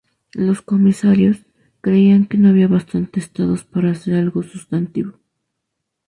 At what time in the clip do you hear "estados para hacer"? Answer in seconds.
3.19-4.15